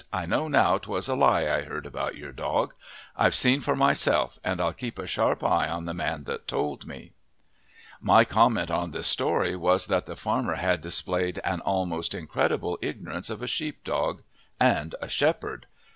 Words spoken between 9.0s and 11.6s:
story was that the farmer had displayed an